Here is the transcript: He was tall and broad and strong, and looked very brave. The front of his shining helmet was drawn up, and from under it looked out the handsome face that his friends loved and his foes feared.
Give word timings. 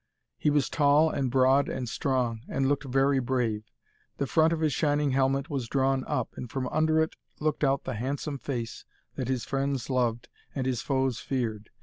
He 0.39 0.49
was 0.49 0.67
tall 0.67 1.11
and 1.11 1.29
broad 1.29 1.69
and 1.69 1.87
strong, 1.87 2.41
and 2.49 2.67
looked 2.67 2.85
very 2.85 3.19
brave. 3.19 3.65
The 4.17 4.25
front 4.25 4.51
of 4.51 4.61
his 4.61 4.73
shining 4.73 5.11
helmet 5.11 5.47
was 5.47 5.67
drawn 5.67 6.05
up, 6.07 6.33
and 6.35 6.49
from 6.49 6.65
under 6.69 6.99
it 7.01 7.15
looked 7.39 7.63
out 7.63 7.83
the 7.83 7.93
handsome 7.93 8.39
face 8.39 8.83
that 9.13 9.27
his 9.27 9.45
friends 9.45 9.91
loved 9.91 10.27
and 10.55 10.65
his 10.65 10.81
foes 10.81 11.19
feared. 11.19 11.69